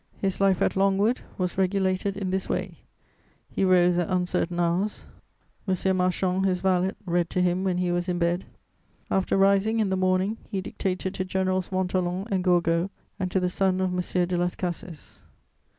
His 0.17 0.41
life 0.41 0.63
at 0.63 0.75
Longwood 0.75 1.21
was 1.37 1.59
regulated 1.59 2.17
in 2.17 2.31
this 2.31 2.49
way: 2.49 2.79
he 3.47 3.63
rose 3.63 3.99
at 3.99 4.09
uncertain 4.09 4.59
hours; 4.59 5.05
M. 5.67 5.95
Marchand, 5.97 6.43
his 6.43 6.59
valet, 6.59 6.93
read 7.05 7.29
to 7.29 7.39
him 7.39 7.63
when 7.63 7.77
he 7.77 7.91
was 7.91 8.09
in 8.09 8.17
bed; 8.17 8.45
after 9.11 9.37
rising, 9.37 9.79
in 9.79 9.89
the 9.89 9.95
morning, 9.95 10.37
he 10.49 10.59
dictated 10.59 11.13
to 11.13 11.23
Generals 11.23 11.71
Montholon 11.71 12.25
and 12.31 12.43
Gourgaud 12.43 12.89
and 13.19 13.29
to 13.29 13.39
the 13.39 13.47
son 13.47 13.79
of 13.79 13.93
M. 13.93 14.25
de 14.27 14.37
Las 14.37 14.55
Cases. 14.55 15.19